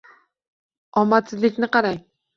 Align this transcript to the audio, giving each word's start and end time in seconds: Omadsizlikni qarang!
Omadsizlikni 1.03 1.71
qarang! 1.79 2.05